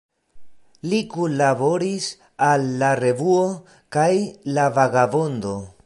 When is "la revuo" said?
2.83-3.45